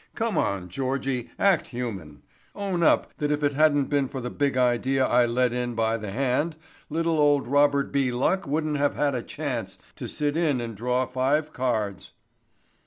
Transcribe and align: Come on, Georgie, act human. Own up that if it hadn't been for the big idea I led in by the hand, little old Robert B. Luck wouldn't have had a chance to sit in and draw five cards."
Come 0.15 0.35
on, 0.35 0.67
Georgie, 0.67 1.29
act 1.37 1.67
human. 1.67 2.23
Own 2.55 2.81
up 2.81 3.15
that 3.17 3.29
if 3.29 3.43
it 3.43 3.53
hadn't 3.53 3.85
been 3.85 4.07
for 4.07 4.19
the 4.19 4.31
big 4.31 4.57
idea 4.57 5.05
I 5.05 5.27
led 5.27 5.53
in 5.53 5.75
by 5.75 5.95
the 5.97 6.09
hand, 6.09 6.57
little 6.89 7.19
old 7.19 7.47
Robert 7.47 7.91
B. 7.91 8.09
Luck 8.11 8.47
wouldn't 8.47 8.77
have 8.77 8.95
had 8.95 9.13
a 9.13 9.21
chance 9.21 9.77
to 9.97 10.07
sit 10.07 10.35
in 10.35 10.59
and 10.59 10.75
draw 10.75 11.05
five 11.05 11.53
cards." 11.53 12.13